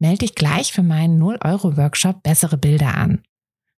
[0.00, 3.22] Melde dich gleich für meinen 0-Euro-Workshop Bessere Bilder an.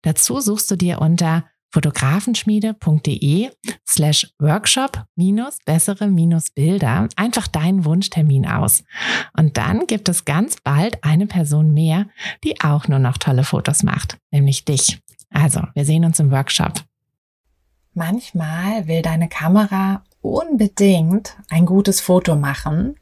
[0.02, 3.50] Dazu suchst du dir unter fotografenschmiede.de
[3.88, 8.84] slash workshop minus bessere minus Bilder einfach deinen Wunschtermin aus.
[9.36, 12.06] Und dann gibt es ganz bald eine Person mehr,
[12.44, 15.00] die auch nur noch tolle Fotos macht, nämlich dich.
[15.30, 16.82] Also, wir sehen uns im Workshop.
[17.94, 22.99] Manchmal will deine Kamera unbedingt ein gutes Foto machen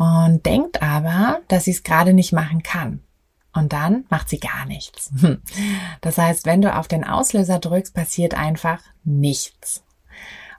[0.00, 3.00] und denkt aber, dass sie es gerade nicht machen kann.
[3.52, 5.10] Und dann macht sie gar nichts.
[6.00, 9.84] Das heißt, wenn du auf den Auslöser drückst, passiert einfach nichts.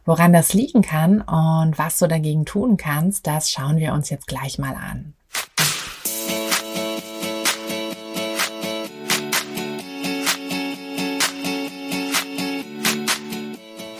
[0.05, 4.27] Woran das liegen kann und was du dagegen tun kannst, das schauen wir uns jetzt
[4.27, 5.15] gleich mal an.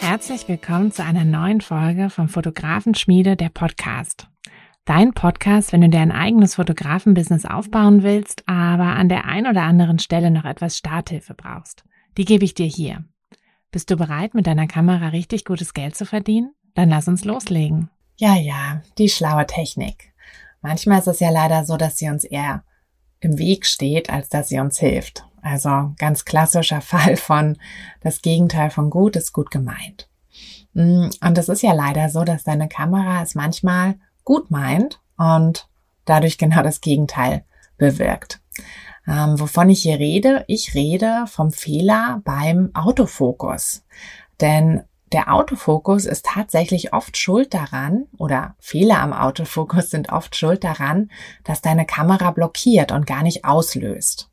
[0.02, 4.28] Herzlich willkommen zu einer neuen Folge vom Fotografenschmiede, der Podcast.
[4.94, 9.62] Dein Podcast, wenn du dir ein eigenes Fotografenbusiness aufbauen willst, aber an der einen oder
[9.62, 11.86] anderen Stelle noch etwas Starthilfe brauchst.
[12.18, 13.06] Die gebe ich dir hier.
[13.72, 16.54] Bist du bereit, mit deiner Kamera richtig gutes Geld zu verdienen?
[16.74, 17.90] Dann lass uns loslegen.
[18.18, 20.12] Ja, ja, die schlaue Technik.
[20.62, 22.66] Manchmal ist es ja leider so, dass sie uns eher
[23.22, 25.24] im Weg steht, als dass sie uns hilft.
[25.42, 27.58] Also ganz klassischer Fall von
[28.02, 30.10] das Gegenteil von gut ist gut gemeint.
[30.74, 35.68] Mm, und es ist ja leider so, dass deine Kamera es manchmal gut meint und
[36.06, 37.44] dadurch genau das Gegenteil
[37.78, 38.42] bewirkt.
[39.08, 40.44] Ähm, wovon ich hier rede?
[40.48, 43.84] Ich rede vom Fehler beim Autofokus.
[44.40, 50.64] Denn der Autofokus ist tatsächlich oft schuld daran, oder Fehler am Autofokus sind oft schuld
[50.64, 51.12] daran,
[51.44, 54.31] dass deine Kamera blockiert und gar nicht auslöst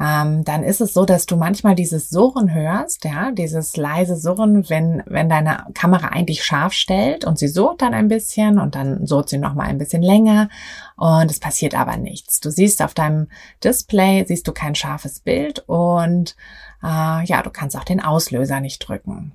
[0.00, 4.68] ähm, dann ist es so, dass du manchmal dieses Surren hörst, ja, dieses leise Surren,
[4.70, 9.06] wenn, wenn deine Kamera eigentlich scharf stellt und sie surrt dann ein bisschen und dann
[9.06, 10.48] surrt sie noch mal ein bisschen länger
[10.96, 12.40] und es passiert aber nichts.
[12.40, 13.28] Du siehst auf deinem
[13.62, 16.34] Display, siehst du kein scharfes Bild und
[16.82, 19.32] äh, ja, du kannst auch den Auslöser nicht drücken.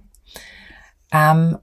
[1.11, 1.59] Ähm,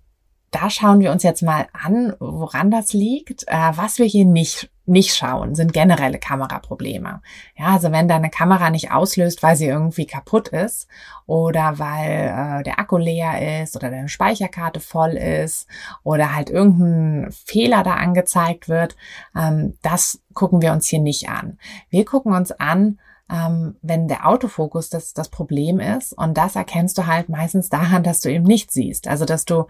[0.52, 3.48] da schauen wir uns jetzt mal an, woran das liegt.
[3.48, 7.22] Äh, was wir hier nicht nicht schauen, sind generelle Kameraprobleme.
[7.56, 10.88] Ja, also wenn deine Kamera nicht auslöst, weil sie irgendwie kaputt ist
[11.26, 15.68] oder weil äh, der Akku leer ist oder deine Speicherkarte voll ist
[16.02, 18.96] oder halt irgendein Fehler da angezeigt wird,
[19.36, 21.58] ähm, das gucken wir uns hier nicht an.
[21.88, 22.98] Wir gucken uns an,
[23.32, 26.12] ähm, wenn der Autofokus das, das Problem ist.
[26.12, 29.08] Und das erkennst du halt meistens daran, dass du eben nicht siehst.
[29.08, 29.66] Also dass du,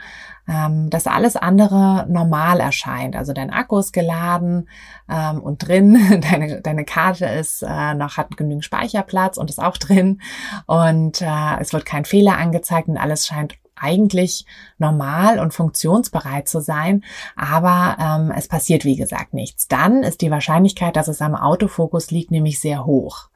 [0.48, 3.14] ähm, dass alles andere normal erscheint.
[3.14, 4.68] Also dein Akku ist geladen
[5.08, 9.76] ähm, und drin, deine, deine Karte ist äh, noch, hat genügend Speicherplatz und ist auch
[9.76, 10.20] drin.
[10.66, 14.46] Und äh, es wird kein Fehler angezeigt und alles scheint eigentlich
[14.78, 17.04] normal und funktionsbereit zu sein,
[17.36, 19.68] aber ähm, es passiert wie gesagt nichts.
[19.68, 23.28] Dann ist die Wahrscheinlichkeit, dass es am Autofokus liegt, nämlich sehr hoch.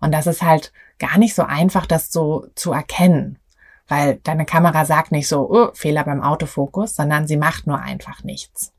[0.00, 3.38] Und das ist halt gar nicht so einfach, das so zu erkennen,
[3.88, 8.22] weil deine Kamera sagt nicht so, oh, Fehler beim Autofokus, sondern sie macht nur einfach
[8.24, 8.72] nichts.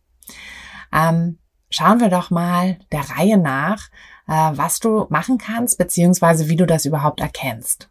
[0.94, 3.90] Ähm, schauen wir doch mal der Reihe nach,
[4.28, 7.90] äh, was du machen kannst, beziehungsweise wie du das überhaupt erkennst.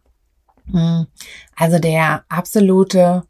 [0.71, 1.07] Hm.
[1.55, 3.23] Also der absolute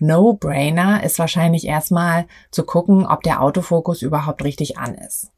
[0.00, 5.30] No-Brainer ist wahrscheinlich erstmal zu gucken, ob der Autofokus überhaupt richtig an ist.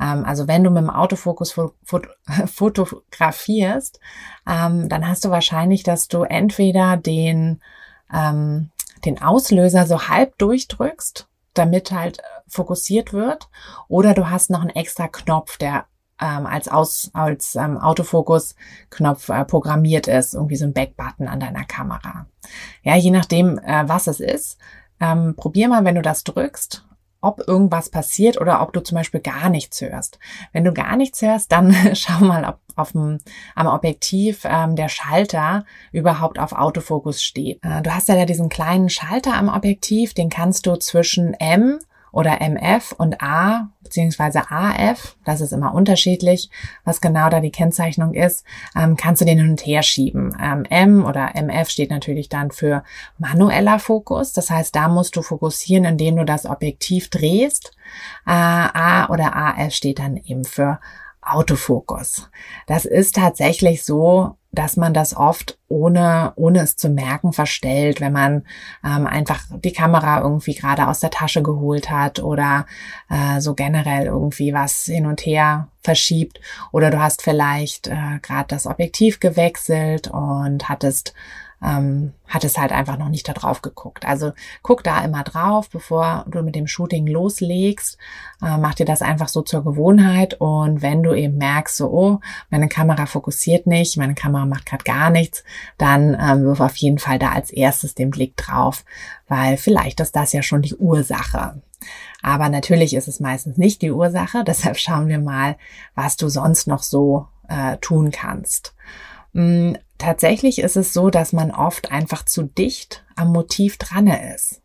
[0.00, 1.52] Ähm, also wenn du mit dem Autofokus
[2.46, 4.00] fotografierst,
[4.48, 7.60] ähm, dann hast du wahrscheinlich, dass du entweder den,
[8.12, 8.70] ähm,
[9.04, 13.48] den Auslöser so halb durchdrückst, damit halt fokussiert wird,
[13.88, 15.86] oder du hast noch einen extra Knopf, der
[16.20, 21.64] ähm, als, Aus, als ähm, Autofokus-Knopf äh, programmiert ist, irgendwie so ein Back-Button an deiner
[21.64, 22.26] Kamera.
[22.82, 24.58] Ja, je nachdem, äh, was es ist,
[25.00, 26.84] ähm, probier mal, wenn du das drückst,
[27.20, 30.18] ob irgendwas passiert oder ob du zum Beispiel gar nichts hörst.
[30.52, 33.18] Wenn du gar nichts hörst, dann schau mal, ob auf dem,
[33.54, 37.60] am Objektiv ähm, der Schalter überhaupt auf Autofokus steht.
[37.64, 41.78] Äh, du hast ja da diesen kleinen Schalter am Objektiv, den kannst du zwischen M
[42.14, 46.50] oder MF und A beziehungsweise AF, das ist immer unterschiedlich,
[46.84, 48.44] was genau da die Kennzeichnung ist,
[48.74, 50.36] ähm, kannst du den hin und her schieben.
[50.42, 52.82] Ähm, M oder MF steht natürlich dann für
[53.18, 57.72] manueller Fokus, das heißt, da musst du fokussieren, indem du das Objektiv drehst.
[58.26, 60.80] Äh, A oder AF steht dann eben für
[61.26, 62.30] Autofokus.
[62.66, 68.12] Das ist tatsächlich so, dass man das oft ohne, ohne es zu merken verstellt, wenn
[68.12, 68.44] man
[68.84, 72.66] ähm, einfach die Kamera irgendwie gerade aus der Tasche geholt hat oder
[73.10, 76.40] äh, so generell irgendwie was hin und her verschiebt
[76.72, 81.14] oder du hast vielleicht äh, gerade das Objektiv gewechselt und hattest
[81.64, 84.04] ähm, hat es halt einfach noch nicht da drauf geguckt.
[84.04, 84.32] Also
[84.62, 87.96] guck da immer drauf, bevor du mit dem Shooting loslegst.
[88.42, 90.34] Äh, mach dir das einfach so zur Gewohnheit.
[90.34, 92.20] Und wenn du eben merkst, so, oh,
[92.50, 95.42] meine Kamera fokussiert nicht, meine Kamera macht gerade gar nichts,
[95.78, 98.84] dann ähm, wirf auf jeden Fall da als erstes den Blick drauf,
[99.28, 101.62] weil vielleicht ist das ja schon die Ursache.
[102.22, 104.44] Aber natürlich ist es meistens nicht die Ursache.
[104.46, 105.56] Deshalb schauen wir mal,
[105.94, 108.74] was du sonst noch so äh, tun kannst.
[109.34, 114.62] Mm, tatsächlich ist es so, dass man oft einfach zu dicht am Motiv dran ist.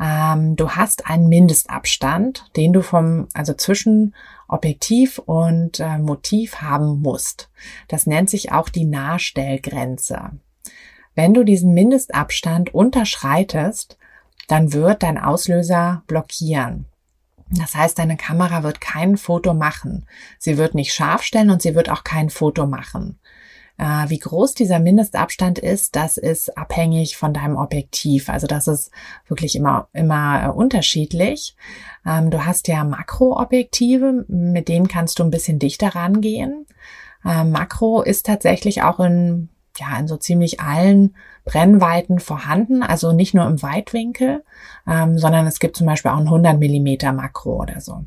[0.00, 4.14] Ähm, du hast einen Mindestabstand, den du vom, also zwischen
[4.48, 7.48] Objektiv und äh, Motiv haben musst.
[7.88, 10.30] Das nennt sich auch die Nahstellgrenze.
[11.14, 13.98] Wenn du diesen Mindestabstand unterschreitest,
[14.48, 16.86] dann wird dein Auslöser blockieren.
[17.48, 20.06] Das heißt, deine Kamera wird kein Foto machen.
[20.38, 23.18] Sie wird nicht scharf stellen und sie wird auch kein Foto machen.
[23.82, 28.28] Äh, wie groß dieser Mindestabstand ist, das ist abhängig von deinem Objektiv.
[28.28, 28.92] Also das ist
[29.26, 31.56] wirklich immer, immer äh, unterschiedlich.
[32.06, 36.66] Ähm, du hast ja Makroobjektive, mit denen kannst du ein bisschen dichter rangehen.
[37.26, 43.34] Ähm, Makro ist tatsächlich auch in ja, in so ziemlich allen Brennweiten vorhanden, also nicht
[43.34, 44.44] nur im Weitwinkel,
[44.86, 48.04] ähm, sondern es gibt zum Beispiel auch ein 100 Millimeter Makro oder so.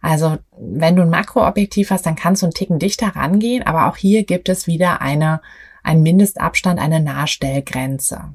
[0.00, 3.96] Also wenn du ein Makroobjektiv hast, dann kannst du einen Ticken dichter rangehen, aber auch
[3.96, 5.42] hier gibt es wieder eine,
[5.82, 8.34] einen Mindestabstand, eine Nahstellgrenze.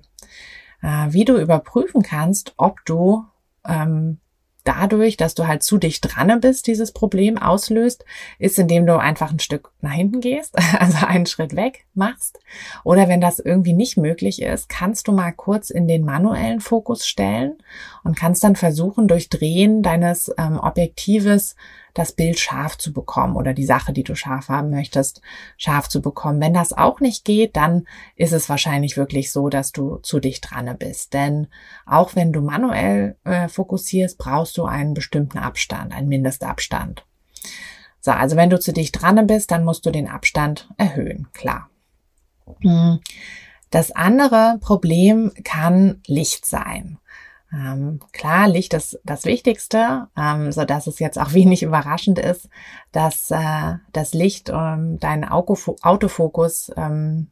[0.81, 3.25] Äh, wie du überprüfen kannst, ob du
[3.67, 4.19] ähm,
[4.67, 8.03] dadurch, dass du halt zu dicht dran bist, dieses Problem auslöst,
[8.37, 12.39] ist, indem du einfach ein Stück nach hinten gehst, also einen Schritt weg machst.
[12.83, 17.07] Oder wenn das irgendwie nicht möglich ist, kannst du mal kurz in den manuellen Fokus
[17.07, 17.57] stellen
[18.03, 21.55] und kannst dann versuchen, durch Drehen deines ähm, Objektives
[21.97, 25.21] das Bild scharf zu bekommen oder die Sache, die du scharf haben möchtest,
[25.57, 26.39] scharf zu bekommen.
[26.39, 30.49] Wenn das auch nicht geht, dann ist es wahrscheinlich wirklich so, dass du zu dicht
[30.49, 31.13] dran bist.
[31.13, 31.47] Denn
[31.85, 37.05] auch wenn du manuell äh, fokussierst, brauchst du einen bestimmten Abstand, einen Mindestabstand.
[37.99, 41.69] So, also wenn du zu dicht dran bist, dann musst du den Abstand erhöhen, klar.
[42.61, 42.99] Hm.
[43.69, 46.99] Das andere Problem kann Licht sein.
[47.51, 52.49] Ähm, klar, Licht ist das Wichtigste, ähm, so dass es jetzt auch wenig überraschend ist,
[52.91, 57.27] dass äh, das Licht ähm, deinen Autofokus ähm,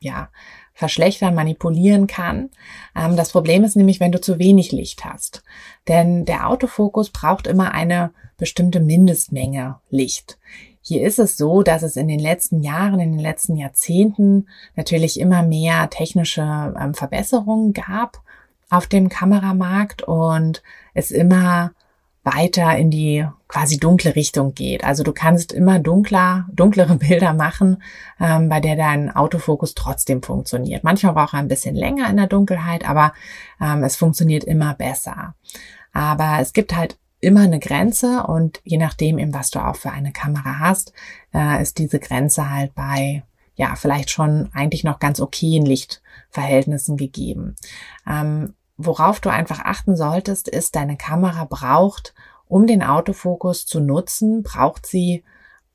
[0.00, 0.28] ja
[0.72, 2.50] verschlechtern, manipulieren kann.
[2.96, 5.42] Ähm, das Problem ist nämlich, wenn du zu wenig Licht hast,
[5.86, 10.38] denn der Autofokus braucht immer eine bestimmte Mindestmenge Licht.
[10.80, 15.20] Hier ist es so, dass es in den letzten Jahren, in den letzten Jahrzehnten natürlich
[15.20, 18.22] immer mehr technische ähm, Verbesserungen gab
[18.70, 20.62] auf dem Kameramarkt und
[20.94, 21.72] es immer
[22.24, 24.84] weiter in die quasi dunkle Richtung geht.
[24.84, 27.82] Also du kannst immer dunkler, dunklere Bilder machen,
[28.20, 30.84] ähm, bei der dein Autofokus trotzdem funktioniert.
[30.84, 33.14] Manchmal braucht er ein bisschen länger in der Dunkelheit, aber
[33.60, 35.34] ähm, es funktioniert immer besser.
[35.92, 39.90] Aber es gibt halt immer eine Grenze und je nachdem, eben was du auch für
[39.90, 40.92] eine Kamera hast,
[41.34, 43.24] äh, ist diese Grenze halt bei
[43.58, 47.56] ja, vielleicht schon eigentlich noch ganz okayen Lichtverhältnissen gegeben.
[48.08, 52.14] Ähm, worauf du einfach achten solltest, ist, deine Kamera braucht,
[52.46, 55.24] um den Autofokus zu nutzen, braucht sie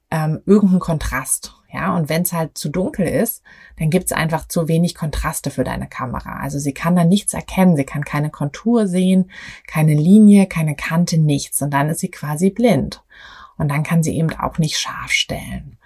[0.10, 1.54] ähm, irgendeinen Kontrast.
[1.72, 3.42] Ja, und wenn es halt zu dunkel ist,
[3.80, 6.40] dann gibt es einfach zu wenig Kontraste für deine Kamera.
[6.40, 9.32] Also sie kann dann nichts erkennen, sie kann keine Kontur sehen,
[9.66, 11.62] keine Linie, keine Kante, nichts.
[11.64, 13.04] Und dann ist sie quasi blind.
[13.58, 15.78] Und dann kann sie eben auch nicht scharf stellen.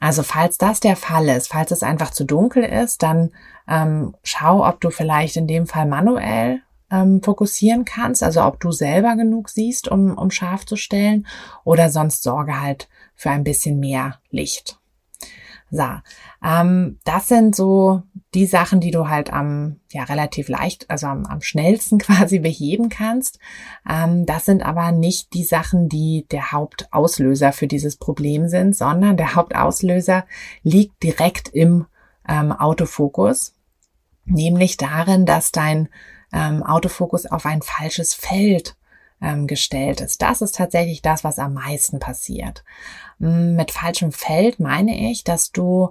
[0.00, 3.30] Also falls das der Fall ist, falls es einfach zu dunkel ist, dann
[3.68, 8.72] ähm, schau, ob du vielleicht in dem Fall manuell ähm, fokussieren kannst, also ob du
[8.72, 11.26] selber genug siehst, um, um scharf zu stellen,
[11.64, 14.79] oder sonst sorge halt für ein bisschen mehr Licht.
[15.70, 15.86] So,
[16.44, 18.02] ähm, das sind so
[18.34, 22.88] die Sachen, die du halt am, ja, relativ leicht, also am, am schnellsten quasi beheben
[22.88, 23.38] kannst.
[23.88, 29.16] Ähm, das sind aber nicht die Sachen, die der Hauptauslöser für dieses Problem sind, sondern
[29.16, 30.26] der Hauptauslöser
[30.62, 31.86] liegt direkt im
[32.28, 33.54] ähm, Autofokus,
[34.24, 35.88] nämlich darin, dass dein
[36.32, 38.76] ähm, Autofokus auf ein falsches Feld
[39.20, 40.22] ähm, gestellt ist.
[40.22, 42.64] Das ist tatsächlich das, was am meisten passiert.
[43.18, 45.90] Mm, mit falschem Feld meine ich, dass du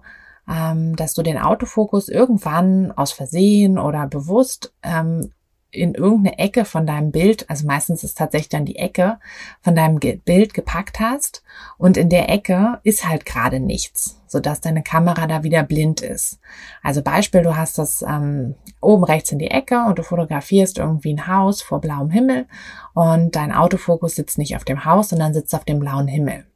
[0.49, 5.31] ähm, dass du den Autofokus irgendwann aus Versehen oder bewusst ähm,
[5.71, 9.19] in irgendeine Ecke von deinem Bild, also meistens ist tatsächlich dann die Ecke
[9.61, 11.43] von deinem Bild gepackt hast
[11.77, 16.39] und in der Ecke ist halt gerade nichts, sodass deine Kamera da wieder blind ist.
[16.81, 21.13] Also Beispiel, du hast das ähm, oben rechts in die Ecke und du fotografierst irgendwie
[21.13, 22.47] ein Haus vor blauem Himmel
[22.93, 26.48] und dein Autofokus sitzt nicht auf dem Haus, sondern sitzt auf dem blauen Himmel.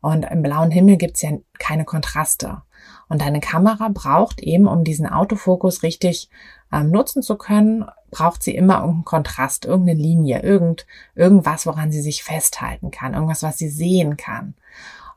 [0.00, 2.62] Und im blauen Himmel gibt's ja keine Kontraste.
[3.08, 6.28] Und deine Kamera braucht eben, um diesen Autofokus richtig
[6.72, 12.02] ähm, nutzen zu können, braucht sie immer irgendeinen Kontrast, irgendeine Linie, irgend, irgendwas, woran sie
[12.02, 14.54] sich festhalten kann, irgendwas, was sie sehen kann.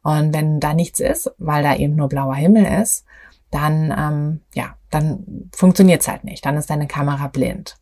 [0.04, 3.06] Und wenn da nichts ist, weil da eben nur blauer Himmel ist,
[3.52, 6.46] dann, ähm, ja, dann funktioniert's halt nicht.
[6.46, 7.78] Dann ist deine Kamera blind.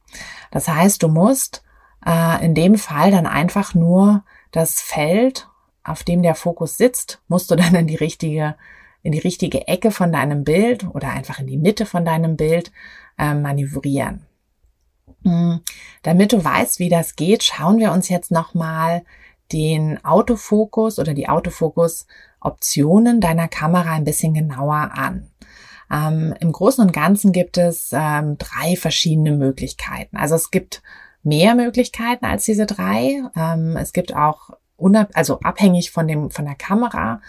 [0.52, 1.64] Das heißt, du musst
[2.06, 5.48] äh, in dem Fall dann einfach nur das Feld,
[5.84, 8.56] auf dem der Fokus sitzt, musst du dann in die richtige
[9.02, 12.72] in die richtige Ecke von deinem Bild oder einfach in die Mitte von deinem Bild
[13.18, 14.26] äh, manövrieren.
[15.24, 15.62] Hm,
[16.04, 19.04] damit du weißt, wie das geht, schauen wir uns jetzt nochmal
[19.52, 25.30] den Autofokus oder die Autofokus-Optionen deiner Kamera ein bisschen genauer an.
[25.92, 30.18] Ähm, Im Großen und Ganzen gibt es ähm, drei verschiedene Möglichkeiten.
[30.18, 30.84] Also es gibt
[31.24, 33.24] mehr Möglichkeiten als diese drei.
[33.36, 34.52] Ähm, es gibt auch
[35.14, 37.22] also abhängig von dem von der Kamera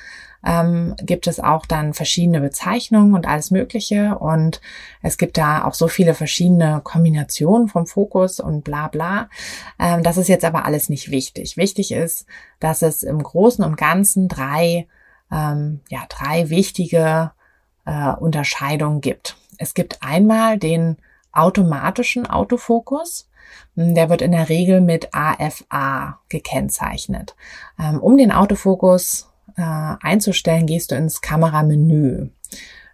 [0.44, 4.16] ähm, gibt es auch dann verschiedene Bezeichnungen und alles Mögliche.
[4.18, 4.60] Und
[5.02, 9.28] es gibt da auch so viele verschiedene Kombinationen vom Fokus und bla bla.
[9.78, 11.56] Ähm, das ist jetzt aber alles nicht wichtig.
[11.56, 12.26] Wichtig ist,
[12.58, 14.86] dass es im Großen und Ganzen drei,
[15.30, 17.32] ähm, ja, drei wichtige
[17.84, 19.36] äh, Unterscheidungen gibt.
[19.58, 20.96] Es gibt einmal den
[21.32, 23.28] automatischen Autofokus.
[23.74, 27.34] Der wird in der Regel mit AFA gekennzeichnet.
[27.78, 32.30] Ähm, um den Autofokus äh, einzustellen, gehst du ins Kameramenü.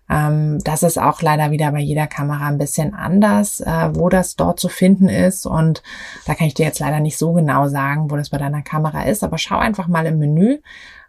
[0.08, 4.36] Ähm, das ist auch leider wieder bei jeder Kamera ein bisschen anders, äh, wo das
[4.36, 5.46] dort zu finden ist.
[5.46, 5.82] Und
[6.26, 9.02] da kann ich dir jetzt leider nicht so genau sagen, wo das bei deiner Kamera
[9.02, 9.24] ist.
[9.24, 10.58] Aber schau einfach mal im Menü.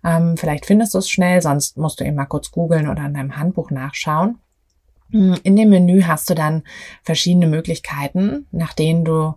[0.04, 3.14] Ähm, vielleicht findest du es schnell, sonst musst du eben mal kurz googeln oder in
[3.14, 4.40] deinem Handbuch nachschauen.
[5.12, 6.64] Hm, in dem Menü hast du dann
[7.04, 9.36] verschiedene Möglichkeiten, nach denen du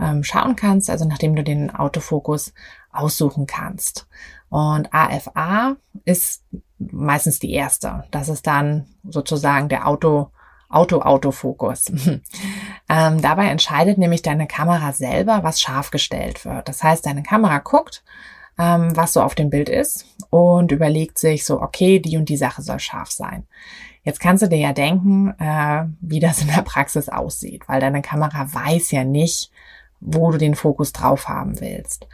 [0.00, 2.52] ähm, schauen kannst, also nachdem du den Autofokus
[2.92, 4.06] aussuchen kannst.
[4.48, 6.44] Und AFA ist
[6.78, 8.04] meistens die erste.
[8.10, 10.30] Das ist dann sozusagen der Auto,
[10.68, 11.86] Auto-Autofokus.
[12.88, 16.68] ähm, dabei entscheidet nämlich deine Kamera selber, was scharf gestellt wird.
[16.68, 18.04] Das heißt, deine Kamera guckt,
[18.58, 22.36] ähm, was so auf dem Bild ist und überlegt sich so, okay, die und die
[22.36, 23.46] Sache soll scharf sein.
[24.08, 28.00] Jetzt kannst du dir ja denken, äh, wie das in der Praxis aussieht, weil deine
[28.00, 29.50] Kamera weiß ja nicht,
[30.00, 32.06] wo du den Fokus drauf haben willst.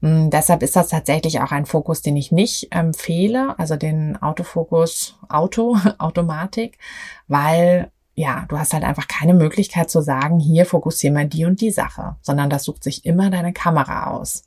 [0.00, 5.18] Mm, deshalb ist das tatsächlich auch ein Fokus, den ich nicht empfehle, also den Autofokus
[5.28, 6.78] Auto, Automatik,
[7.26, 11.60] weil ja, du hast halt einfach keine Möglichkeit zu sagen, hier fokussiere mal die und
[11.60, 14.44] die Sache, sondern das sucht sich immer deine Kamera aus.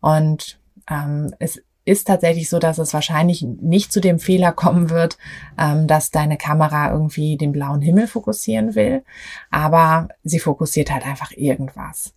[0.00, 5.16] Und ähm, es ist tatsächlich so, dass es wahrscheinlich nicht zu dem Fehler kommen wird,
[5.58, 9.02] ähm, dass deine Kamera irgendwie den blauen Himmel fokussieren will,
[9.50, 12.12] aber sie fokussiert halt einfach irgendwas.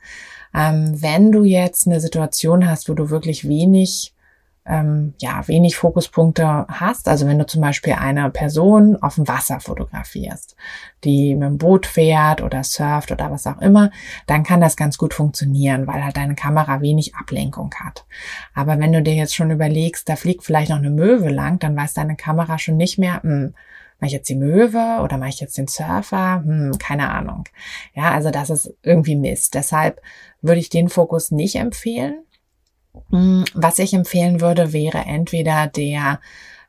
[0.53, 4.13] Ähm, wenn du jetzt eine Situation hast, wo du wirklich wenig
[4.65, 7.07] ähm, ja, wenig Fokuspunkte hast.
[7.07, 10.55] Also wenn du zum Beispiel eine Person auf dem Wasser fotografierst,
[11.03, 13.91] die mit dem Boot fährt oder surft oder was auch immer,
[14.27, 18.05] dann kann das ganz gut funktionieren, weil halt deine Kamera wenig Ablenkung hat.
[18.53, 21.75] Aber wenn du dir jetzt schon überlegst, da fliegt vielleicht noch eine Möwe lang, dann
[21.75, 23.55] weiß deine Kamera schon nicht mehr, hm,
[23.99, 26.43] mache ich jetzt die Möwe oder mache ich jetzt den Surfer?
[26.43, 27.45] Hm, keine Ahnung.
[27.93, 29.53] Ja, also das ist irgendwie Mist.
[29.53, 30.01] Deshalb
[30.41, 32.23] würde ich den Fokus nicht empfehlen.
[33.09, 36.19] Hm, was ich empfehlen würde, wäre entweder der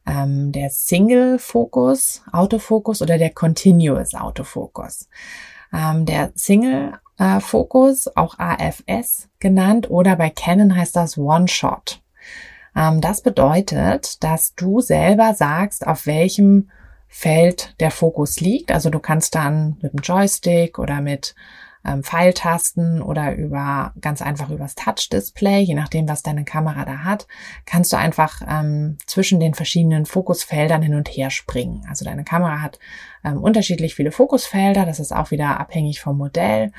[0.07, 5.09] ähm, der Single-Fokus, Autofokus oder der Continuous Autofokus.
[5.73, 12.01] Ähm, der Single-Fokus, auch AFS genannt, oder bei Canon heißt das One-Shot.
[12.77, 16.71] Ähm, das bedeutet, dass du selber sagst, auf welchem
[17.09, 18.73] Feld der Fokus liegt.
[18.73, 21.35] Also du kannst dann mit dem Joystick oder mit
[21.85, 27.27] ähm, Pfeiltasten oder über ganz einfach übers Touch-Display, je nachdem, was deine Kamera da hat,
[27.67, 31.85] kannst du einfach ähm, zwischen den verschiedenen Fokusfeldern hin und her springen.
[31.89, 32.79] Also deine Kamera hat
[33.25, 36.73] ähm, unterschiedlich viele Fokusfelder, das ist auch wieder abhängig vom Modell.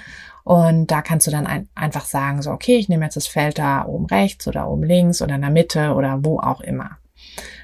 [0.43, 3.57] Und da kannst du dann ein, einfach sagen, so, okay, ich nehme jetzt das Feld
[3.60, 6.98] da oben rechts oder oben links oder in der Mitte oder wo auch immer.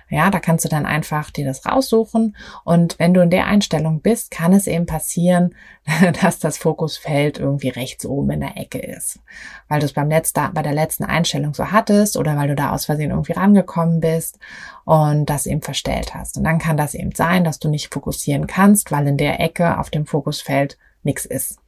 [0.10, 2.36] Ja, da kannst du dann einfach dir das raussuchen.
[2.63, 5.56] Und wenn du in der Einstellung bist, kann es eben passieren,
[6.22, 9.20] dass das Fokusfeld irgendwie rechts oben in der Ecke ist.
[9.68, 12.72] Weil du es beim letzten, bei der letzten Einstellung so hattest oder weil du da
[12.72, 14.39] aus Versehen irgendwie rangekommen bist
[14.84, 16.38] und das eben verstellt hast.
[16.38, 19.78] Und dann kann das eben sein, dass du nicht fokussieren kannst, weil in der Ecke
[19.78, 21.60] auf dem Fokusfeld nichts ist.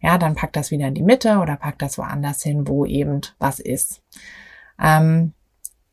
[0.00, 3.20] Ja, dann pack das wieder in die Mitte oder pack das woanders hin, wo eben
[3.38, 4.02] was ist.
[4.82, 5.34] Ähm,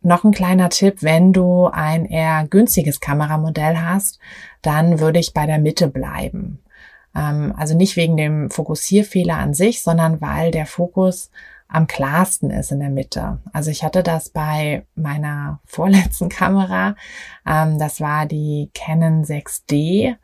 [0.02, 4.20] noch ein kleiner Tipp, wenn du ein eher günstiges Kameramodell hast,
[4.62, 6.60] dann würde ich bei der Mitte bleiben.
[7.16, 11.32] Ähm, also nicht wegen dem Fokussierfehler an sich, sondern weil der Fokus
[11.68, 13.40] am klarsten ist in der Mitte.
[13.52, 16.96] Also ich hatte das bei meiner vorletzten Kamera.
[17.46, 20.16] Ähm, das war die Canon 6D.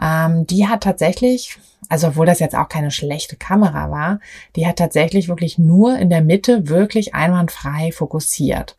[0.00, 1.58] Ähm, die hat tatsächlich,
[1.88, 4.20] also obwohl das jetzt auch keine schlechte Kamera war,
[4.56, 8.76] die hat tatsächlich wirklich nur in der Mitte wirklich einwandfrei fokussiert.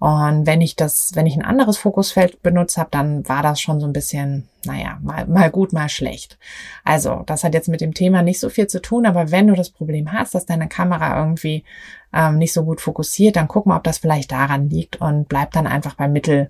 [0.00, 3.80] Und wenn ich das, wenn ich ein anderes Fokusfeld benutzt habe, dann war das schon
[3.80, 6.38] so ein bisschen, naja, mal, mal gut, mal schlecht.
[6.84, 9.54] Also, das hat jetzt mit dem Thema nicht so viel zu tun, aber wenn du
[9.54, 11.64] das Problem hast, dass deine Kamera irgendwie
[12.12, 15.50] ähm, nicht so gut fokussiert, dann guck mal, ob das vielleicht daran liegt und bleib
[15.50, 16.48] dann einfach beim Mittel,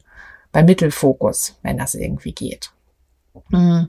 [0.52, 2.70] beim Mittelfokus, wenn das irgendwie geht.
[3.50, 3.88] Mhm.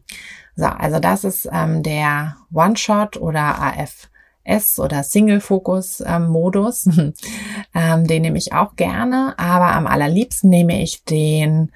[0.55, 4.09] So, also das ist ähm, der One-Shot oder AF
[4.43, 6.87] S oder Single-Fokus-Modus.
[6.87, 7.13] Ähm,
[7.75, 11.71] ähm, den nehme ich auch gerne, aber am allerliebsten nehme ich den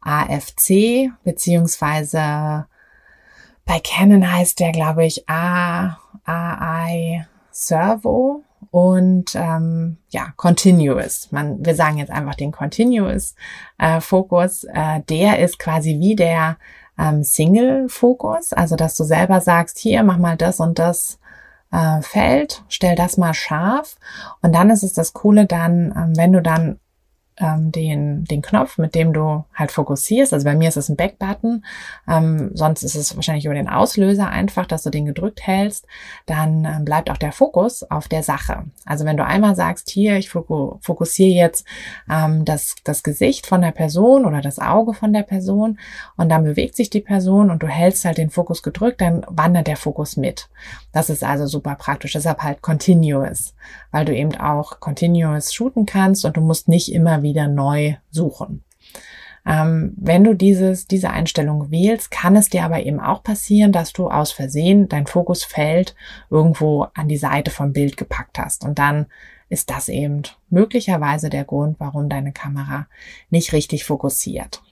[0.00, 2.66] AFC, beziehungsweise
[3.64, 5.96] bei Canon heißt der, glaube ich, AI
[7.50, 11.32] Servo und ähm, ja, Continuous.
[11.32, 13.34] Man, wir sagen jetzt einfach den Continuous
[13.78, 14.64] äh, Fokus.
[14.64, 16.58] Äh, der ist quasi wie der
[16.98, 21.18] ähm, Single-Fokus, also dass du selber sagst, hier mach mal das und das
[21.72, 23.96] äh, Feld, stell das mal scharf.
[24.42, 26.78] Und dann ist es das Coole dann, ähm, wenn du dann
[27.38, 30.32] ähm, den, den Knopf, mit dem du halt fokussierst.
[30.32, 31.64] Also bei mir ist es ein Back-Button,
[32.08, 35.86] ähm, sonst ist es wahrscheinlich über den Auslöser einfach, dass du den gedrückt hältst.
[36.26, 38.64] Dann ähm, bleibt auch der Fokus auf der Sache.
[38.84, 41.66] Also wenn du einmal sagst, hier, ich fokussiere jetzt
[42.10, 45.78] ähm, das, das Gesicht von der Person oder das Auge von der Person
[46.16, 49.66] und dann bewegt sich die Person und du hältst halt den Fokus gedrückt, dann wandert
[49.66, 50.48] der Fokus mit.
[50.92, 52.12] Das ist also super praktisch.
[52.12, 53.54] Deshalb halt continuous,
[53.90, 58.62] weil du eben auch continuous shooten kannst und du musst nicht immer wieder neu suchen.
[59.46, 63.92] Ähm, wenn du dieses, diese Einstellung wählst, kann es dir aber eben auch passieren, dass
[63.92, 65.94] du aus Versehen dein Fokusfeld
[66.30, 68.64] irgendwo an die Seite vom Bild gepackt hast.
[68.64, 69.06] Und dann
[69.48, 72.88] ist das eben möglicherweise der Grund, warum deine Kamera
[73.30, 74.62] nicht richtig fokussiert.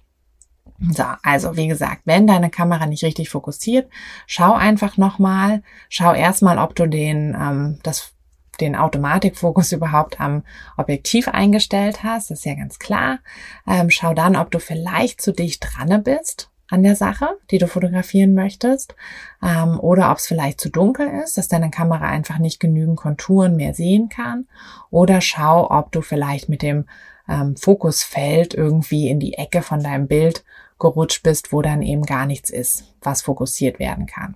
[0.90, 3.88] So, also wie gesagt, wenn deine Kamera nicht richtig fokussiert,
[4.26, 8.13] schau einfach nochmal, schau erstmal, ob du den, ähm, das
[8.56, 10.44] den Automatikfokus überhaupt am
[10.76, 13.18] Objektiv eingestellt hast, ist ja ganz klar.
[13.66, 17.68] Ähm, schau dann, ob du vielleicht zu dicht dran bist an der Sache, die du
[17.68, 18.94] fotografieren möchtest,
[19.42, 23.56] ähm, oder ob es vielleicht zu dunkel ist, dass deine Kamera einfach nicht genügend Konturen
[23.56, 24.46] mehr sehen kann,
[24.90, 26.86] oder schau, ob du vielleicht mit dem
[27.28, 30.44] ähm, Fokusfeld irgendwie in die Ecke von deinem Bild
[30.78, 34.34] gerutscht bist, wo dann eben gar nichts ist, was fokussiert werden kann.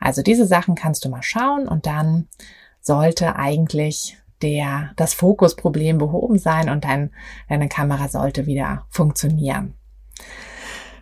[0.00, 2.28] Also diese Sachen kannst du mal schauen und dann
[2.88, 7.10] sollte eigentlich der, das Fokusproblem behoben sein und dein,
[7.48, 9.74] deine Kamera sollte wieder funktionieren.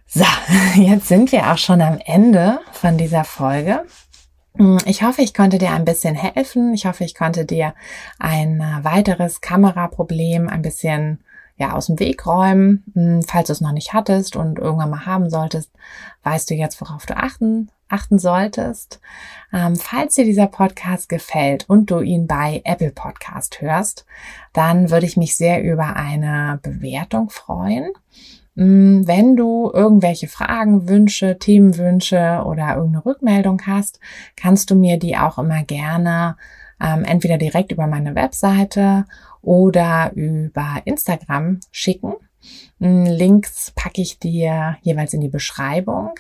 [0.07, 0.25] So,
[0.75, 3.87] jetzt sind wir auch schon am Ende von dieser Folge.
[4.87, 6.75] Ich hoffe, ich konnte dir ein bisschen helfen.
[6.75, 7.75] Ich hoffe, ich konnte dir
[8.19, 11.23] ein weiteres Kameraproblem ein bisschen
[11.57, 12.85] ja, aus dem Weg räumen.
[12.95, 15.71] Hm, falls du es noch nicht hattest und irgendwann mal haben solltest,
[16.23, 19.01] weißt du jetzt, worauf du achten achten solltest.
[19.53, 24.07] Ähm, falls dir dieser Podcast gefällt und du ihn bei Apple Podcast hörst,
[24.53, 27.93] dann würde ich mich sehr über eine Bewertung freuen.
[28.55, 34.01] Mm, wenn du irgendwelche Fragen, Wünsche, Themenwünsche oder irgendeine Rückmeldung hast,
[34.35, 36.37] kannst du mir die auch immer gerne
[36.81, 39.05] ähm, entweder direkt über meine Webseite
[39.43, 42.15] oder über Instagram schicken.
[42.79, 46.15] Mm, Links packe ich dir jeweils in die Beschreibung.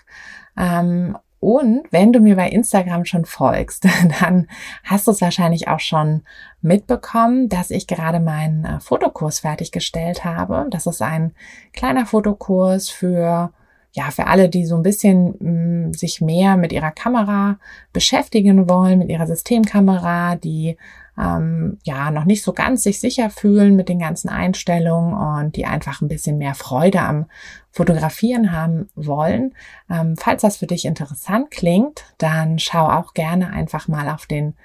[0.56, 3.84] Ähm, und wenn du mir bei Instagram schon folgst,
[4.20, 4.48] dann
[4.84, 6.22] hast du es wahrscheinlich auch schon
[6.62, 10.66] mitbekommen, dass ich gerade meinen äh, Fotokurs fertiggestellt habe.
[10.70, 11.34] Das ist ein
[11.72, 13.52] kleiner Fotokurs für
[13.96, 17.58] ja, für alle, die so ein bisschen mh, mm, sich mehr mit ihrer Kamera
[17.94, 20.76] beschäftigen wollen, mit ihrer Systemkamera, die
[21.18, 25.64] ähm, ja noch nicht so ganz sich sicher fühlen mit den ganzen Einstellungen und die
[25.64, 27.24] einfach ein bisschen mehr Freude am
[27.70, 29.54] Fotografieren haben wollen.
[29.90, 34.56] Ähm, falls das für dich interessant klingt, dann schau auch gerne einfach mal auf den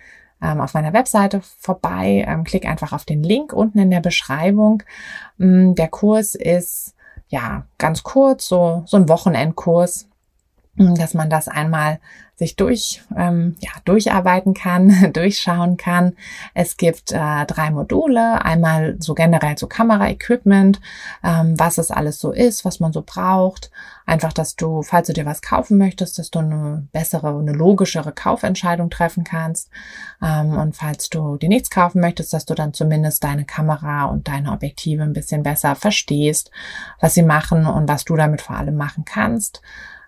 [0.42, 2.26] ähm, auf meiner Webseite vorbei.
[2.28, 4.84] Ähm, klick einfach auf den Link unten in der Beschreibung.
[5.40, 6.96] Ähm, der Kurs ist
[7.32, 10.08] ja ganz kurz, so, so ein Wochenendkurs
[10.76, 12.00] dass man das einmal
[12.42, 16.14] sich durch, ähm, ja, durcharbeiten kann, durchschauen kann.
[16.56, 18.44] Es gibt äh, drei Module.
[18.44, 20.82] Einmal so generell so Kameraequipment,
[21.24, 23.70] ähm, was es alles so ist, was man so braucht.
[24.08, 28.12] Einfach, dass du, falls du dir was kaufen möchtest, dass du eine bessere, eine logischere
[28.12, 29.70] Kaufentscheidung treffen kannst.
[30.24, 34.28] Ähm, und falls du dir nichts kaufen möchtest, dass du dann zumindest deine Kamera und
[34.28, 36.50] deine Objektive ein bisschen besser verstehst,
[37.00, 39.62] was sie machen und was du damit vor allem machen kannst.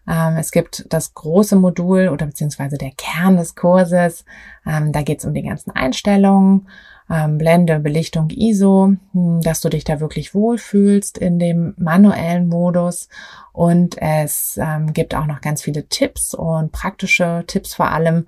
[0.07, 4.25] Ähm, es gibt das große Modul oder beziehungsweise der Kern des Kurses.
[4.65, 6.67] Ähm, da geht es um die ganzen Einstellungen,
[7.09, 13.07] ähm, Blende, Belichtung, ISO, hm, dass du dich da wirklich wohlfühlst in dem manuellen Modus.
[13.51, 14.59] Und es
[14.93, 18.25] gibt auch noch ganz viele Tipps und praktische Tipps vor allem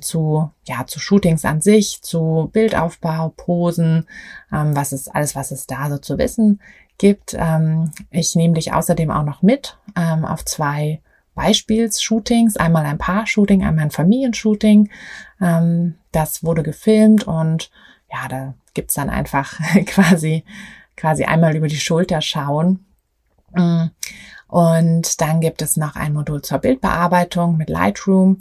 [0.00, 4.08] zu, ja, zu Shootings an sich, zu Bildaufbau, Posen,
[4.50, 6.58] was ist alles, was es da so zu wissen
[7.00, 7.34] gibt.
[7.36, 11.00] Ähm, ich nehme dich außerdem auch noch mit ähm, auf zwei
[11.34, 12.58] Beispiels-Shootings.
[12.58, 14.90] Einmal ein Paar-Shooting, einmal ein Familienshooting.
[15.40, 17.70] Ähm, das wurde gefilmt und
[18.12, 20.44] ja, da gibt's dann einfach quasi,
[20.96, 22.84] quasi einmal über die Schulter schauen.
[23.52, 23.86] Mm.
[24.48, 28.38] Und dann gibt es noch ein Modul zur Bildbearbeitung mit Lightroom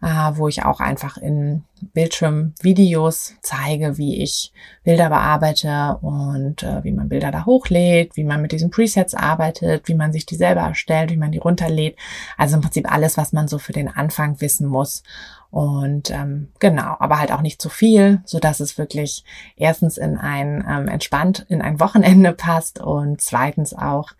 [0.00, 4.52] wo ich auch einfach in Bildschirmvideos zeige, wie ich
[4.84, 9.88] Bilder bearbeite und äh, wie man Bilder da hochlädt, wie man mit diesen Presets arbeitet,
[9.88, 11.96] wie man sich die selber erstellt, wie man die runterlädt.
[12.36, 15.02] Also im Prinzip alles, was man so für den Anfang wissen muss.
[15.50, 19.24] Und ähm, genau, aber halt auch nicht zu viel, so dass es wirklich
[19.56, 24.10] erstens in ein ähm, entspannt in ein Wochenende passt und zweitens auch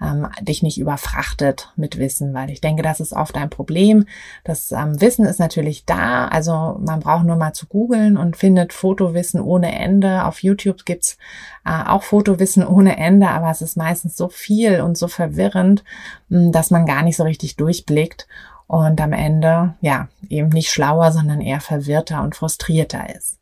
[0.00, 4.06] ähm, dich nicht überfrachtet mit Wissen, weil ich denke, das ist oft ein Problem.
[4.44, 8.72] Das ähm, Wissen ist natürlich da, also man braucht nur mal zu googeln und findet
[8.72, 10.24] Fotowissen ohne Ende.
[10.24, 11.16] Auf YouTube gibt's
[11.64, 15.82] äh, auch Fotowissen ohne Ende, aber es ist meistens so viel und so verwirrend,
[16.28, 18.26] mh, hm, dass man gar nicht so richtig durchblickt
[18.66, 23.38] und am Ende, ja, eben nicht schlauer, sondern eher verwirrter und frustrierter ist.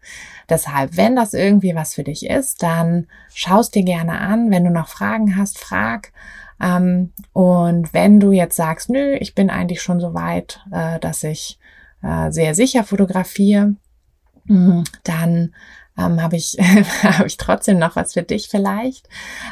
[0.48, 4.50] Deshalb, wenn das irgendwie was für dich ist, dann schaust dir gerne an.
[4.50, 6.12] Wenn du noch Fragen hast, frag.
[6.60, 11.24] Ähm, und wenn du jetzt sagst, nö, ich bin eigentlich schon so weit, äh, dass
[11.24, 11.58] ich
[12.02, 13.74] äh, sehr sicher fotografiere,
[14.44, 15.54] mh, dann
[15.98, 16.56] ähm, habe ich,
[17.02, 19.08] hab ich trotzdem noch was für dich vielleicht.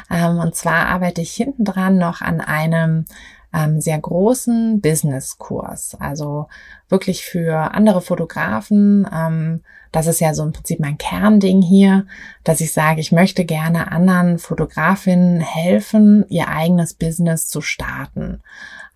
[0.09, 3.05] Ähm, und zwar arbeite ich hinten dran noch an einem
[3.53, 5.97] ähm, sehr großen Business-Kurs.
[5.99, 6.47] Also
[6.89, 9.07] wirklich für andere Fotografen.
[9.11, 12.07] Ähm, das ist ja so im Prinzip mein Kernding hier,
[12.43, 18.41] dass ich sage, ich möchte gerne anderen Fotografinnen helfen, ihr eigenes Business zu starten.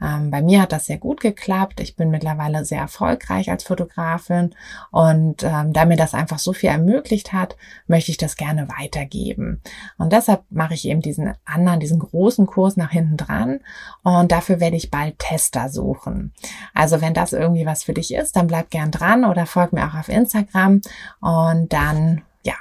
[0.02, 1.80] Ähm, bei mir hat das sehr gut geklappt.
[1.80, 4.54] Ich bin mittlerweile sehr erfolgreich als Fotografin
[4.92, 9.62] und ähm, da mir das einfach so viel ermöglicht hat, möchte ich das gerne weitergeben.
[9.98, 13.60] Und deshalb mache ich eben diesen anderen, diesen großen Kurs nach hinten dran
[14.04, 16.34] und dafür werde ich bald Tester suchen.
[16.74, 19.88] Also wenn das irgendwie was für dich ist, dann bleib gern dran oder folg mir
[19.88, 20.82] auch auf Instagram
[21.22, 22.54] und dann, ja,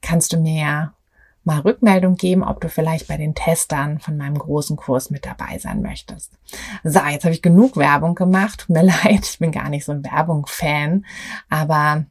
[0.00, 0.94] kannst du mir
[1.44, 5.58] mal Rückmeldung geben, ob du vielleicht bei den Testern von meinem großen Kurs mit dabei
[5.58, 6.38] sein möchtest.
[6.84, 8.60] So, jetzt habe ich genug Werbung gemacht.
[8.60, 11.04] Tut mir leid, ich bin gar nicht so ein Werbung-Fan,
[11.50, 12.06] aber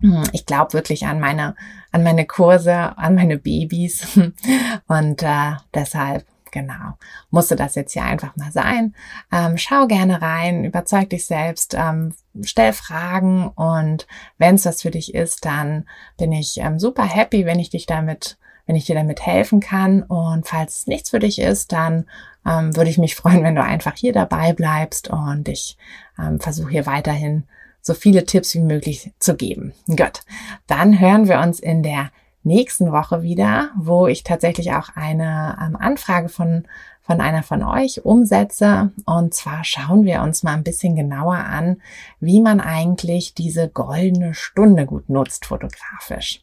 [0.00, 1.56] hm, ich glaube wirklich an meine,
[1.90, 4.18] an meine Kurse, an meine Babys
[4.86, 6.96] und äh, deshalb genau,
[7.30, 8.94] musste das jetzt hier einfach mal sein.
[9.32, 14.06] Ähm, schau gerne rein, überzeug dich selbst, ähm, stell Fragen und
[14.38, 17.86] wenn es was für dich ist, dann bin ich ähm, super happy, wenn ich dich
[17.86, 20.02] damit wenn ich dir damit helfen kann.
[20.04, 22.06] Und falls nichts für dich ist, dann
[22.46, 25.76] ähm, würde ich mich freuen, wenn du einfach hier dabei bleibst und ich
[26.18, 27.44] ähm, versuche hier weiterhin
[27.80, 29.74] so viele Tipps wie möglich zu geben.
[29.88, 30.22] Gut,
[30.68, 32.10] dann hören wir uns in der
[32.42, 36.64] nächsten Woche wieder, wo ich tatsächlich auch eine ähm, Anfrage von
[37.02, 38.92] von einer von euch umsetze.
[39.04, 41.82] Und zwar schauen wir uns mal ein bisschen genauer an,
[42.20, 46.42] wie man eigentlich diese goldene Stunde gut nutzt fotografisch.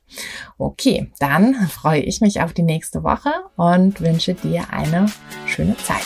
[0.58, 5.08] Okay, dann freue ich mich auf die nächste Woche und wünsche dir eine
[5.46, 6.06] schöne Zeit.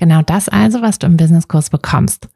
[0.00, 2.30] Genau das also, was du im Businesskurs bekommst.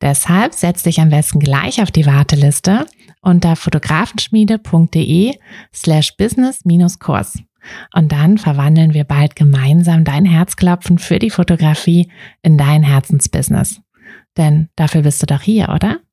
[0.00, 2.86] Deshalb setz dich am besten gleich auf die Warteliste
[3.20, 5.34] unter fotografenschmiede.de
[5.74, 7.42] slash business-kurs.
[7.92, 12.08] Und dann verwandeln wir bald gemeinsam dein Herzklopfen für die Fotografie
[12.42, 13.80] in dein Herzensbusiness.
[14.36, 15.98] Denn dafür bist du doch hier, oder?